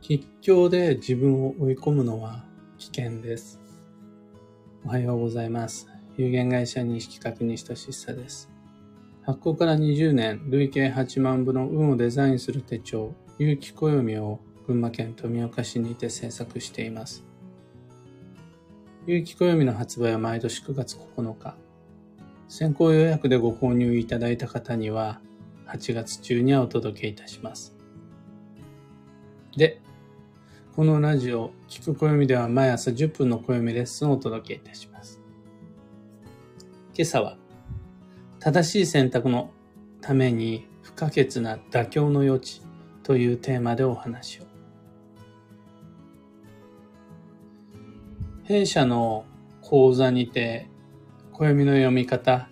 [0.00, 2.44] 吉祥で自分を追い込むのは
[2.78, 3.60] 危険です。
[4.84, 5.88] おはようございます。
[6.16, 8.48] 有限会社認識確認しとしさです。
[9.22, 17.24] 発行から20年、累計8万部の運をデザインする手帳、有機暦を群馬県富岡市にて制作しています。
[19.06, 21.56] 有機暦の発売は毎年9月9日。
[22.48, 25.20] 先行予約でご購入いただいた方には、
[25.66, 27.76] 8月中にはお届けいたします。
[29.56, 29.82] で、
[30.78, 35.20] このラジオ、聞く暦では毎朝10分の暦レッスンをお届けいたします。
[36.94, 37.36] 今朝は、
[38.38, 39.50] 正しい選択の
[40.00, 42.62] ために不可欠な妥協の余地
[43.02, 44.44] というテーマでお話を。
[48.44, 49.24] 弊社の
[49.62, 50.68] 講座にて、
[51.32, 52.48] 暦の読み方、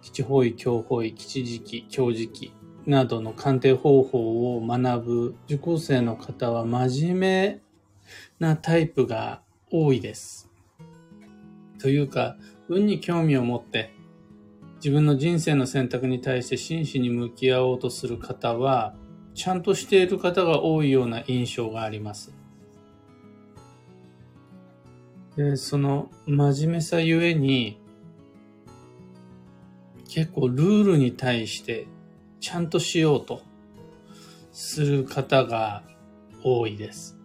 [0.00, 2.54] 基地方位、強方位、基地時期、強時期
[2.86, 7.60] などの鑑定方法を学ぶ受講生の方は真面目
[8.38, 10.50] なタイプが多いです。
[11.78, 12.36] というか、
[12.68, 13.96] 運に興味を持って
[14.76, 18.94] 自分の人生の選択に対して真摯に向き合おうとする方は、
[19.34, 22.32] ちゃんとしている方が多いような印象があります。
[25.36, 27.80] でその真面目さゆえに、
[30.08, 31.86] 結構ルールに対して
[32.40, 33.42] ちゃんとしようと
[34.52, 35.82] する方が
[36.42, 37.16] 多いです。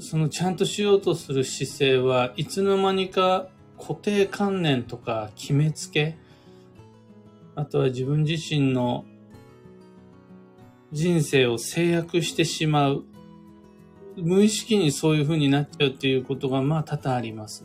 [0.00, 6.16] そのちゃんとしようとする姿勢はいつの間にか固定観念とか決めつけ、
[7.54, 9.04] あとは自分自身の
[10.92, 13.04] 人生を制約してしまう。
[14.16, 17.64] 無意識にそういう風になっちゃうっていうことがまあ多々あります。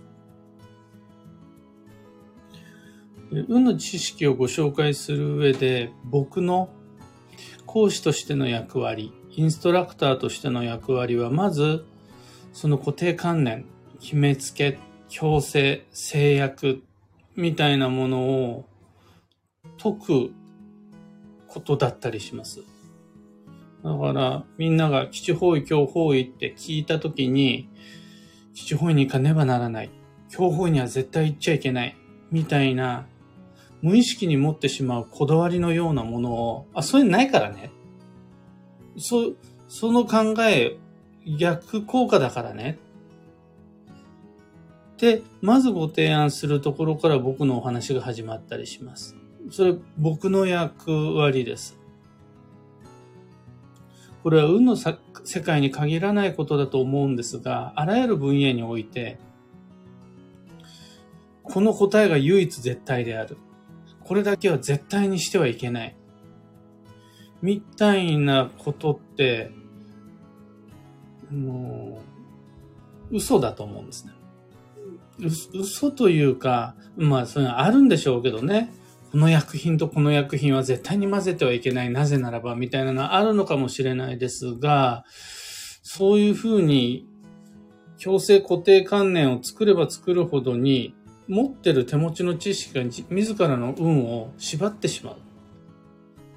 [3.31, 6.69] 運の知識をご紹介する上で僕の
[7.65, 11.85] 講師としての役割、インストラクターとしての役割はまず
[12.53, 13.65] その固定観念、
[13.99, 14.77] 決めつけ、
[15.09, 16.83] 強制、制約
[17.35, 18.65] みたいなものを
[19.81, 20.33] 解く
[21.47, 22.61] ことだったりします。
[23.83, 27.69] だからみんなが基地方位、強方位って聞いたときに
[28.53, 29.89] 基地方位に行かねばならない。
[30.29, 31.97] 強方位には絶対行っちゃいけない。
[32.31, 33.05] みたいな
[33.85, 37.69] 無意識に持ってしまうこだわりのようなものを、あ、そういうのないからね。
[38.97, 39.33] そ、
[39.67, 40.75] その考え
[41.37, 42.79] 逆効果だからね。
[44.97, 49.15] で、まずご提案するところから僕のお話が始まったりします。
[49.51, 51.77] それ僕の役割です。
[54.23, 54.97] これは運の世
[55.41, 59.19] 界に限らないことだと思うんですが、あらゆる分野において、
[61.43, 63.37] この答えが唯一絶対である。
[64.05, 65.95] これだけは絶対にしてはいけない。
[67.41, 69.51] みたいなことって、
[71.31, 72.01] も
[73.11, 74.13] う、嘘だと思うんですね。
[75.53, 78.71] 嘘というか、まあ、そういうのあるんでしょうけどね。
[79.11, 81.89] この薬品とこの薬品は絶対に混ぜてはいけない。
[81.89, 85.03] なぜならば、みたいなのはあるのかもしれないですが、
[85.81, 87.07] そういうふうに、
[87.97, 90.93] 強制固定観念を作れば作るほどに、
[91.27, 95.15] 持ってる手持ちの知識が自らの運を縛ってしまう。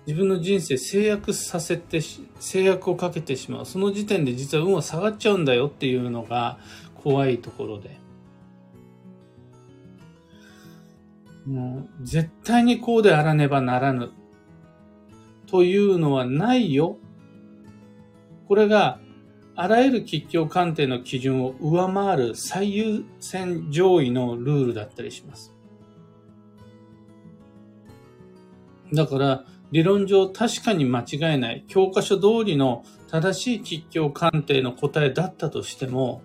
[0.07, 2.01] 自分の人生制約させて、
[2.41, 3.67] 制約をかけてしまう。
[3.67, 6.59] その時点で実は運は下がっちゃうんだよっていうのが
[6.95, 7.99] 怖いところで。
[11.45, 14.11] もう絶対にこうであらねばならぬ
[15.47, 16.97] というのはないよ。
[18.47, 19.01] これが
[19.61, 25.53] あらゆる吉祥鑑定の基準を上回る最優先上位のルールだったりします。
[28.93, 36.23] だから、理論上確かに間違いない、教科書通りの正しい吉祥鑑定の答えだったとしても、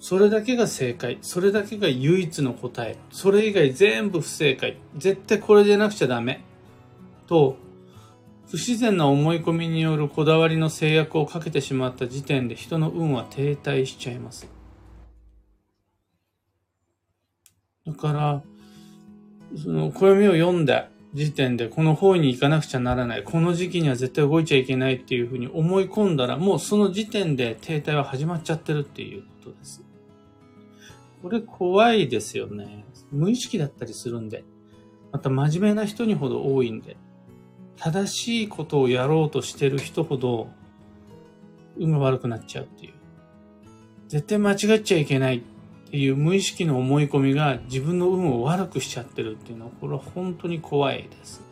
[0.00, 6.44] それだけが正解、それだけが唯一の答え、それ以外全部不正解、絶対これでなくちゃダメ、
[7.28, 7.56] と、
[8.50, 14.48] 不自然な思い込みによるこだわりの制約をかけてしまった時点で人の運は停滞しちゃいます。
[17.86, 18.42] だから、
[19.54, 23.22] その暦を読んだ時点でこの方位に行かなくちゃならない。
[23.22, 29.84] この時期には絶対動いちゃいけないっていうふうに思い込んだら、もうその時点で停滞は始まっちゃってるっていうことです。
[31.22, 32.86] これ怖いですよね。
[33.10, 34.44] 無意識だったりするんで。
[35.12, 36.96] また真面目な人にほど多いんで。
[37.78, 40.48] 正しいことをやろうとしてる人ほど
[41.78, 42.94] 運が悪くなっちゃうっていう。
[44.08, 45.40] 絶対間違っちゃいけないっ
[45.90, 51.42] ていう無意識の思い込みが自分の運を悪くしちゃってるっていうのは、これは本当に怖いです。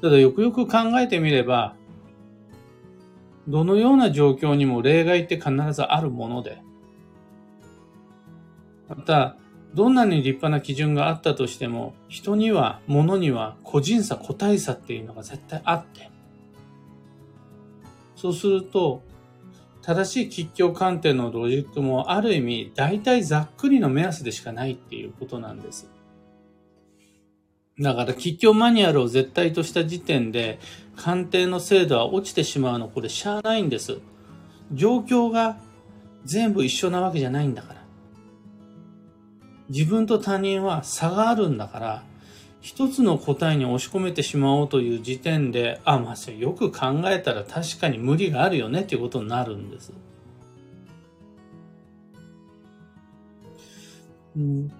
[0.00, 1.74] ただよくよく考えてみれば、
[3.48, 6.60] どのような状況にも例外って必ずあるもので、
[8.88, 9.36] また、
[9.74, 16.10] どんなに立派な基準があったとしても、人には、物には個人差、個体差っていうのが絶対あって、
[18.16, 19.02] そうすると、
[19.82, 25.90] 正しい吉凶鑑定のロジックもある意味、大体ざっくりの目安でしかないっていうことなんです。
[27.80, 30.58] だから、吉凶マニュアルを絶対とした時点で、
[30.96, 33.98] 鑑定の精度は落ちてしまうの、これしゃあないんです。
[34.72, 35.58] 状況が
[36.24, 37.77] 全部一緒なわけじゃないんだから。
[39.68, 42.02] 自分と他人は差があるんだから、
[42.60, 49.92] 一つの答えに押し込めてしまおうという時点で、あ、まあ、よく考えたら確かに無理があるよねっていうことになるんです。
[54.36, 54.72] うん、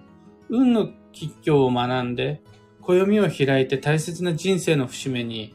[0.49, 2.41] 運の吉凶を学んで、
[2.81, 5.53] 暦を開いて大切な人生の節目に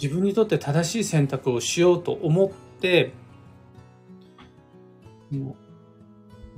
[0.00, 2.50] 自分にとって正しい選択をしようと思っ
[2.80, 3.12] て、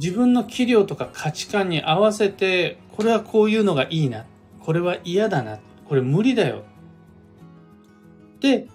[0.01, 4.25] 自分の器量とか価値観に合わせて、これはこういうのがいいな。
[4.61, 5.59] これは嫌だな。
[5.89, 6.63] これ無理だよ。
[8.37, 8.67] って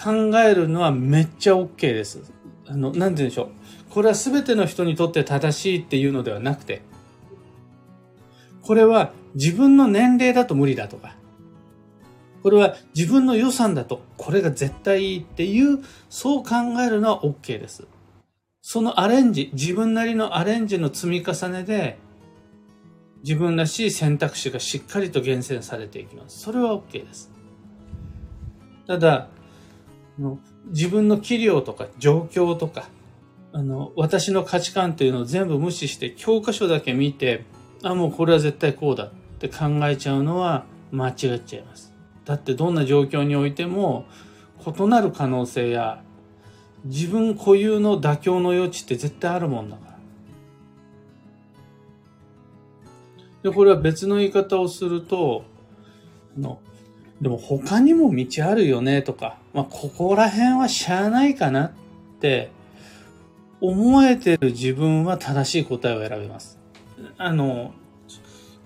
[0.00, 2.20] 考えるのはめっちゃ OK です。
[2.66, 3.48] あの、なんて言うんでしょう。
[3.90, 6.82] これは全ての人にとって正しいっていうのではなくて、
[8.62, 11.16] これは自分の年齢だと無理だとか、
[12.42, 16.50] これは自分の予算だとこれが絶対いいっていう、そう考
[16.84, 17.86] えるのは OK です。
[18.62, 21.98] そのアレンジ、自分なりのアレンジの積み重ねで、
[23.24, 26.38] 自分らしい選択肢がしっかりと厳選されていきます。
[26.38, 27.32] それは OK です。
[28.86, 29.28] ただ、
[30.68, 32.88] 自分の器量とか状況とか、
[33.52, 37.44] あの、私の価値観というのを全部無視して教科書だけ見て、
[37.82, 41.92] あ、もうこれは絶対こうだって考えちゃうのは間違っちゃいます。
[42.24, 44.06] だってどんな状況においても
[44.64, 46.04] 異なる可能性や
[46.84, 49.86] 自分固有の妥協の余地って絶対あるもんだか
[53.44, 53.50] ら。
[53.50, 55.44] で、これは別の言い方をすると、
[56.36, 56.60] あの
[57.20, 61.70] でも他にも道あるよねとか、まあ、ここら辺はしゃあないかなっ
[62.20, 62.50] て
[63.60, 66.58] 思えてる自分は正しい答えを選びます。
[67.16, 67.72] あの、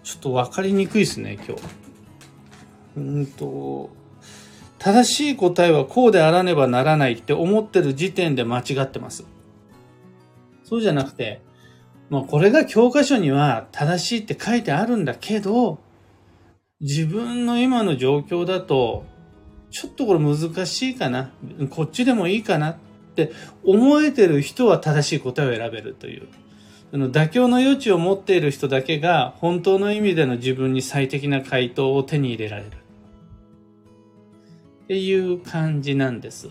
[0.03, 1.63] ちょっとわかりにくいですね、今日。
[2.97, 3.91] うんと、
[4.87, 9.27] 正しい答えはこうであらねばならないって思ってる時点で間違ってます。
[10.63, 11.43] そうじゃなくて、
[12.09, 15.81] まあこれが教科書には正しいって書いてあるんだけど、
[16.81, 19.05] 自分の今の状況だと、
[19.73, 21.33] ちょっとこれ難しいかな、
[21.71, 22.77] こっちでもいいかなっ
[23.17, 23.33] て
[23.65, 26.29] 思えてる人は正しい答えを選べるという。
[26.93, 32.86] その妥協の余地を持っている人だけが本当の意味での自分に最適な回答を手に入れられる。
[34.87, 36.49] っていう感じなんです。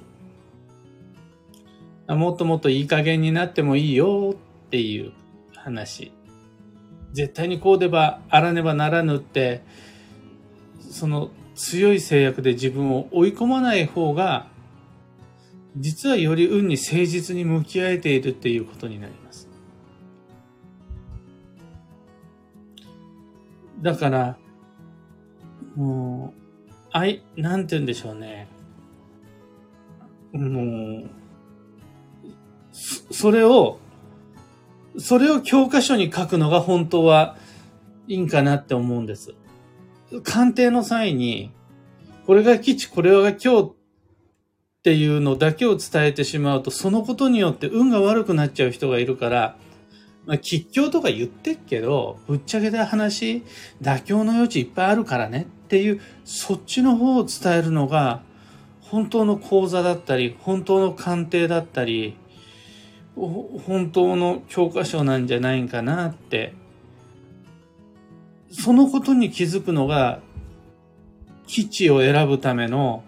[2.10, 5.14] もっともっといい加減になってもいいよっていう
[5.56, 6.12] 話。
[7.14, 9.64] 絶対にこうでばあらねばならぬって、
[10.82, 14.48] その強い制約で自分を追い込まない方が、
[15.78, 19.50] 実はより運に誠実に向き合えているっていうことになります。
[23.81, 24.38] だから、
[25.78, 26.44] もう、
[26.95, 28.47] あい、なんて言うんでしょうね。
[30.31, 31.09] もう、
[33.11, 33.80] それを、
[34.97, 37.35] それを教科書に書くのが本当は
[38.07, 39.33] いいんかなって思うんです。
[40.23, 41.52] 鑑定の際に、
[42.25, 43.73] これが基地、これが今日っ
[44.83, 49.57] ていうのだけを伝えてしまうと、そのことによって運が悪くなっちゃう人がいるから、
[50.25, 53.44] まあ、吉祥とか言ってっけど、ぶっちゃけた話、
[53.81, 58.22] 妥協の余地いっぱいあるからねっていう、そっちの方を伝えるのが、
[58.81, 62.16] 本当の講座だったり、本当の鑑定だったり、
[63.16, 66.54] 本当の教科書なんじゃないかなって、
[68.52, 70.22] そのことに気づくのが、
[71.48, 73.04] 基地を選ぶための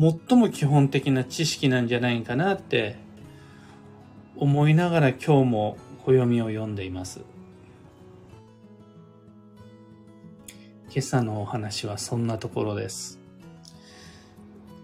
[0.00, 2.96] 最も基本的な知識なんじゃないかなって
[4.36, 7.20] 思いながら今日も暦を読んでいます。
[10.90, 13.18] 今朝のお話はそんなところです。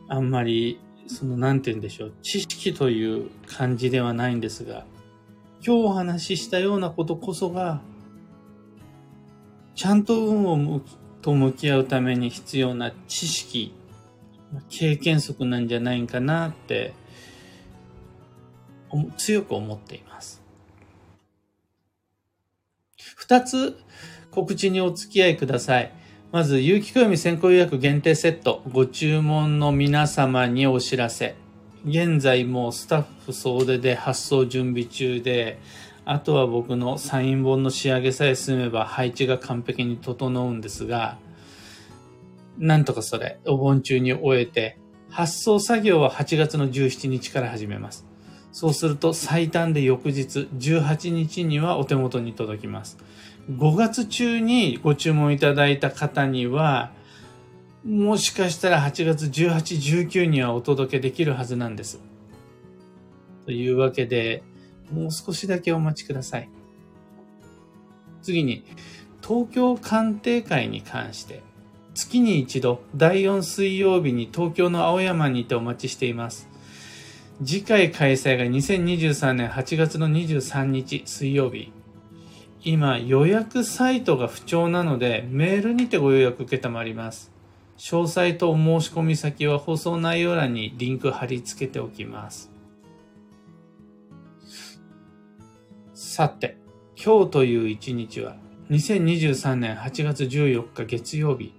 [0.07, 4.85] あんまり、その、なんて言うんでしょう、知識という感じではないんですが、
[5.67, 7.81] 今日お話ししたようなことこそが、
[9.75, 10.83] ちゃんと運を向
[11.23, 13.73] と向き合うために必要な知識、
[14.69, 16.93] 経験則なんじゃないかなって、
[19.17, 20.43] 強く思っています。
[23.17, 23.79] 二つ
[24.35, 25.93] 告知にお付き合いください。
[26.33, 31.37] まず、有機暦先行予約限定セット、ご注文の皆様にお知らせ。
[31.87, 35.61] 現在もうスタッフ総出で発送準備中で、
[36.05, 41.19] あとは僕のサイン本の仕上げさえ済めば配置が完璧に整うんですが、
[42.59, 44.79] なんとかそれ、お盆中に終えて、
[45.11, 48.05] 発送作業は8月の17日から始めます。
[48.51, 52.99] そうすると最短で翌日18日にはお手元に届きます。
[53.51, 56.93] 5月中にご注文いただいた方には、
[57.85, 62.01] もしかしたら8月18、19にはお届けできるはずなんです。
[63.45, 64.43] というわけで、
[64.91, 66.49] もう少しだけお待ちください。
[68.23, 68.65] 次に、
[69.23, 71.43] 東京鑑定会に関して、
[71.95, 76.49] 月に一度、第4水曜日に東京の青山にてお待ちしています。
[77.45, 81.73] 次回開催が2023年8月の23日水曜日。
[82.67, 87.31] 今予約サイトが不調なのでメールにてご予約受けたまります。
[87.77, 92.51] 詳細とお申し込み先は放送内容欄にリンク貼り付けておきます。
[95.93, 96.57] さて、
[96.97, 98.37] 今日という一日は
[98.71, 101.53] 2023年8月14日月曜日。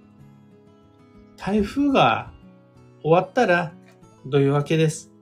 [1.36, 2.32] 台風が
[3.02, 3.72] 終わったら
[4.28, 5.12] というわけです。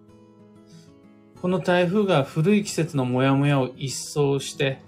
[1.43, 4.81] この台風が古い季節のモヤモヤを一掃して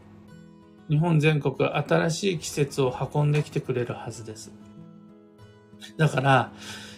[0.89, 4.53] 日本全国新しい季節を運んできてくれるはずです。
[5.97, 6.53] だから、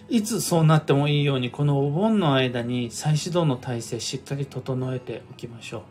[0.09, 5.83] いつそうなってもいいように、このお盆の間に再始動の体制しっかり整えておきましょう。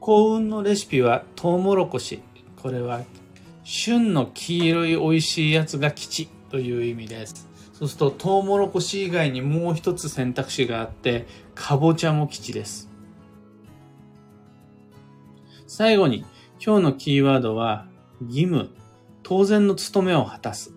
[0.00, 2.20] 幸運のレシピはトウモロコシ。
[2.62, 3.02] これは
[3.64, 7.48] 旬の黄色い美味しいやつが吉という意味です。
[7.72, 12.88] そうするとトウモロコシ以外にもう一つ選択肢があって、かぼちゃも吉です。
[15.66, 16.24] 最後に、
[16.64, 17.86] 今日のキーワードは、
[18.20, 18.70] 義務、
[19.22, 20.72] 当然の務めを果たす。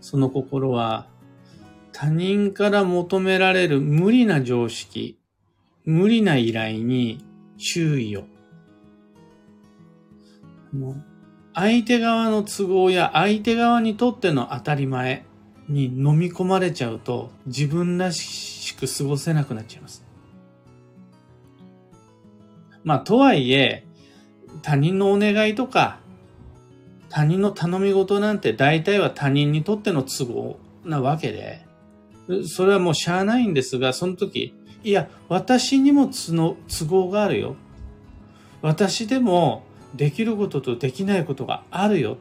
[0.00, 1.06] その心は、
[1.92, 5.18] 他人から求められる無理な常識、
[5.84, 7.24] 無理な依頼に
[7.58, 8.24] 注意を。
[11.54, 15.26] 相手側の都合や相手側にとっての当たり前
[15.68, 20.11] に飲み込まれちゃうと自分らしく過ごせなくなっちゃいます。
[22.84, 23.84] まあ、とはいえ、
[24.62, 26.00] 他人のお願いとか、
[27.08, 31.66] 他人の頼み事なんて大体は他人にとっての都合なわけで、
[32.46, 37.56] それはもうしゃあないんですが、その時、いや、私にも都合があるよ。
[38.62, 42.16] 私でもできることとできないことがあるよ。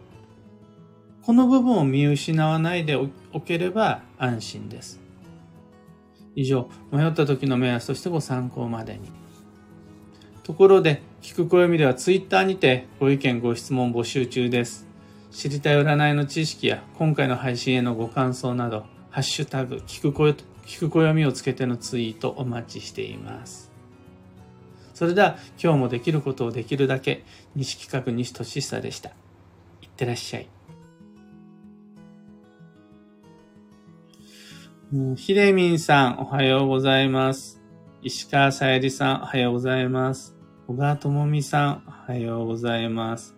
[1.24, 5.00] この部分を見失わないでおければ安心です。
[6.36, 9.21] 以上、迷った時の目安としてご参考までに。
[10.44, 14.88] ところで、聞く暦ではツイッターにてご意見ご質問募集中です。
[15.32, 20.32] 知りたい占いの知識や今回の配信へのご感想など、ハッシュタグ、聞く声、
[20.66, 23.72] 聞く暦をつけてのツイートお待ちしています。
[24.96, 27.24] それでは今日もできることをできるだけ、
[27.56, 29.10] 西企画西俊久でした。
[29.82, 30.48] いってらっしゃい。
[35.16, 37.61] ひでみんさん、おはようございます。
[38.04, 40.36] 石川さゆりさん、おはようございます。
[40.66, 43.36] 小川智美さん、おはようございます。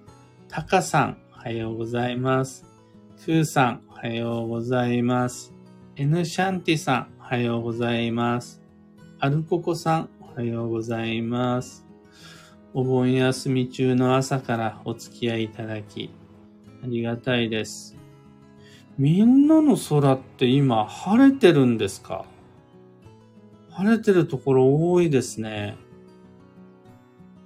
[0.48, 2.66] たかさん、おはようございます。
[3.26, 5.54] くーさん、おはようございます。
[5.98, 8.62] N シャンティさん、おはようございます。
[9.20, 11.86] アルココさん、おはようございます。
[12.74, 16.10] お盆休み中の朝からお付き合いいただき、
[16.82, 17.98] ありがたいです。
[18.98, 22.24] みんなの空って今晴れてるんですか？
[23.76, 25.78] 晴れてるところ多いですね。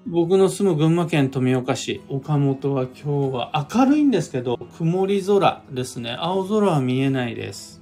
[0.06, 6.16] 僕の住む群馬県富岡市、岡本は今日は明るいんですけど、曇り空ですね。
[6.20, 7.82] 青空は見えないです。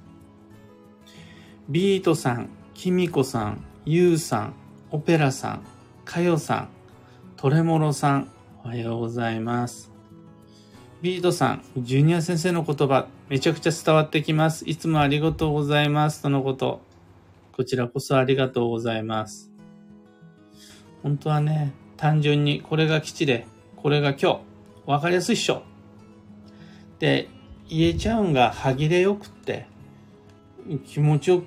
[1.70, 4.54] ビートさん、キミコさん、ユウさん、
[4.92, 5.62] オペラさん、
[6.04, 6.70] カヨさん、
[7.38, 8.30] トレモロさん、
[8.64, 9.92] おはようございます。
[11.02, 14.68] ビートさん、ジュニア先生の言葉、めちゃくちゃ伝わってきます。
[14.68, 16.22] いつもありがとうございます。
[16.22, 16.82] とのこと。
[17.56, 19.50] こちらこそありがとうございます。
[21.04, 23.48] 本当はね、単純にこれが基地で、
[23.78, 24.42] これが今
[24.86, 25.64] 日、わかりやすいっしょ。
[26.96, 27.30] って
[27.70, 29.68] 言えちゃうんが歯切れよくって、
[30.86, 31.44] 気持ちよ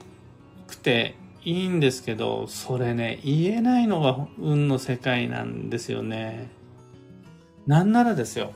[0.66, 6.48] くていいんですけど、それね、言えないのが運の世界なんですよね。
[7.66, 8.52] なんならですよ。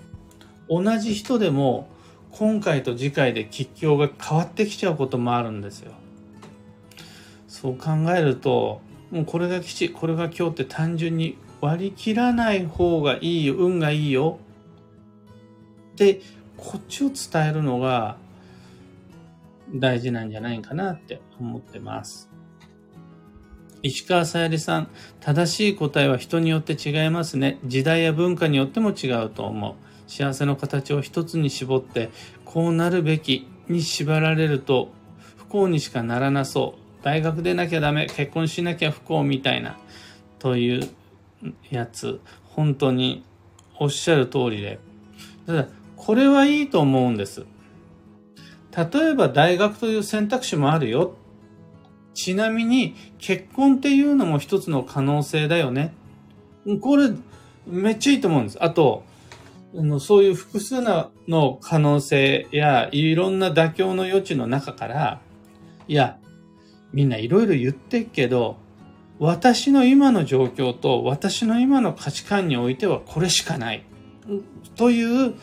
[0.71, 1.91] 同じ人でも、
[2.31, 5.93] 今回と次回で吉凶が変わってきちゃうこともあるんですよ。
[7.63, 14.39] そう考えるともうこれが吉これが今日って単純に割り切らない方がいいよ運がいいよ
[15.97, 16.21] で、
[16.57, 18.17] こっちを伝えるのが
[19.75, 22.31] 大事なんじゃないかなって思ってます。
[23.83, 24.89] 石川さゆりさん、
[25.21, 27.59] 正しい答えは人によって違いますね。
[27.65, 29.75] 時代や文化によっても違うと思う。
[30.07, 32.11] 幸せの形を一つに絞って、
[32.45, 34.91] こうなるべきに縛られると
[35.37, 36.82] 不幸にしかならなそう。
[37.03, 39.77] 大学でなきゃダメ、結婚しなきゃ不幸みたいな、
[40.39, 40.89] という
[41.71, 43.25] やつ、本当に
[43.79, 44.79] おっしゃる通りで。
[45.47, 47.45] ただ、これはいいと思うんです。
[48.77, 51.15] 例えば大学という選択肢もあるよ。
[52.15, 55.95] ちなみに結婚っていうのも一つの可能性だよね。
[56.81, 57.11] これ
[57.67, 58.59] めっちゃいいと思うんです。
[58.63, 59.05] あと、
[59.75, 65.21] あのそういう複数の可能性やいろんな妥協の余地の中から、
[65.89, 66.19] いや、
[66.93, 68.57] みんないろいろ言ってっけど、
[69.19, 73.85] 私の今の状況と私の今の価値観においてはこれしかない。
[74.77, 75.35] という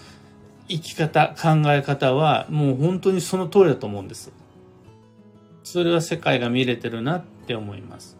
[0.68, 4.32] 生き方、考え方はもう本当にその通りだと思うんです。
[5.63, 8.18] それは世界が見れてるなって思います。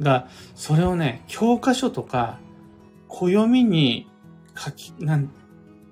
[0.00, 2.38] が、それをね、教科書とか、
[3.08, 4.08] 暦に
[4.56, 5.30] 書き、なん、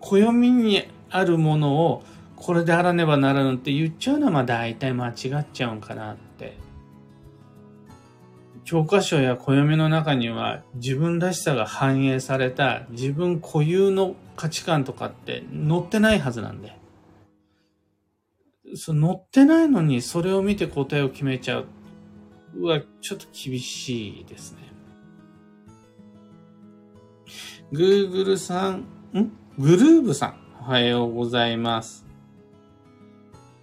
[0.00, 2.04] 暦にあるものを
[2.44, 6.58] これであらねばならぬって言っちゃうのはまあ大体間違っちゃうんかなって
[8.64, 16.76] 教科書や暦の中には自分らしさが反映された自分固有の価値観とかって載ってないはずなんで。
[18.74, 21.66] そ載ってないのにそれを見て答えを決めちゃう。
[22.60, 24.58] は、ちょっと厳しいですね。
[27.72, 28.84] Google さん、
[29.16, 29.32] ん？
[29.58, 32.03] グルーブさん、おはようございます。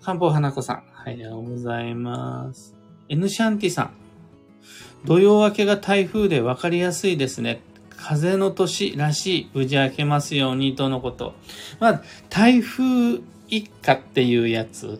[0.03, 2.75] 漢方花子さん、おはようございます。
[3.07, 3.91] N シャンティさん、
[5.05, 7.61] 土曜明けが台風で分かりやすいですね。
[7.97, 11.35] 風の年らしい、無事明けますようにとのこと。
[11.79, 14.99] まあ、台風一過っていうやつ。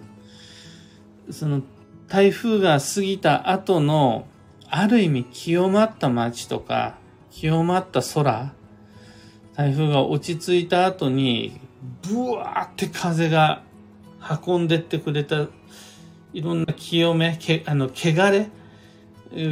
[1.32, 1.64] その、
[2.08, 4.28] 台風が過ぎた後の、
[4.70, 6.96] ある意味清まった街とか、
[7.32, 8.54] 清まった空、
[9.56, 11.60] 台風が落ち着いた後に、
[12.08, 13.64] ブワーって風が
[14.46, 15.48] 運んでってくれた、
[16.34, 18.50] いろんな清め、けあの、汚れ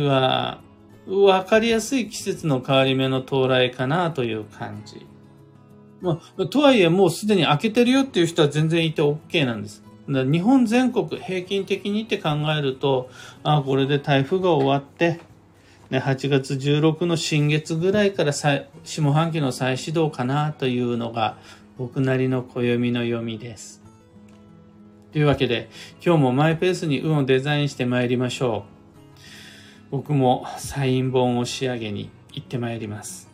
[0.05, 0.62] は、
[1.08, 5.05] わかりやすい季節の変わり目の到来かなという感じ。
[6.01, 9.84] まあ、とはいえもうすでに開けてるよっていう人は全然いて OK なんです。
[10.08, 13.10] 日本全国平均的にって考えると、
[13.43, 15.19] あこれで台風が終わって、
[15.89, 18.67] ね、8月16の新月ぐらいから下
[19.12, 21.38] 半期の再始動かなというのが
[21.77, 23.79] 僕なりの暦の読みです。
[25.12, 25.69] というわけで、
[26.06, 28.65] 今日もマイペースに運をデザインして参りましょ
[29.89, 29.91] う。
[29.91, 33.29] 僕もサイン本を仕上げに行ってまいります。